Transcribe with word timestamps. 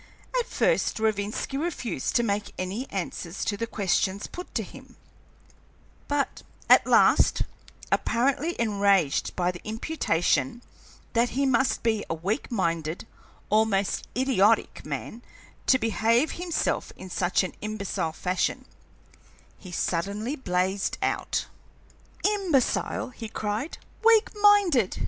At 0.39 0.47
first 0.47 0.97
Rovinski 0.99 1.57
refused 1.59 2.15
to 2.15 2.23
make 2.23 2.55
any 2.57 2.89
answers 2.89 3.45
to 3.45 3.55
the 3.55 3.67
questions 3.67 4.25
put 4.25 4.55
to 4.55 4.63
him, 4.63 4.95
but 6.07 6.41
at 6.67 6.87
last, 6.87 7.43
apparently 7.91 8.55
enraged 8.59 9.35
by 9.35 9.51
the 9.51 9.61
imputation 9.63 10.63
that 11.13 11.37
he 11.37 11.45
must 11.45 11.83
be 11.83 12.03
a 12.09 12.15
weak 12.15 12.51
minded, 12.51 13.05
almost 13.51 14.07
idiotic, 14.17 14.83
man 14.83 15.21
to 15.67 15.77
behave 15.77 16.31
himself 16.31 16.91
in 16.95 17.07
such 17.11 17.43
an 17.43 17.53
imbecile 17.61 18.11
fashion, 18.11 18.65
he 19.55 19.71
suddenly 19.71 20.35
blazed 20.35 20.97
out: 21.03 21.45
"Imbecile!" 22.25 23.09
he 23.09 23.29
cried. 23.29 23.77
"Weak 24.03 24.31
minded! 24.41 24.97